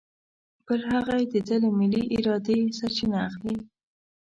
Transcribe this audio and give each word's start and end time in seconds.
بل 0.65 0.81
هغه 0.91 1.13
یې 1.21 1.27
د 1.33 1.35
ده 1.47 1.55
له 1.63 1.69
ملې 1.79 2.03
ارادې 2.17 2.57
سرچینه 2.77 3.17
اخلي. 3.27 3.57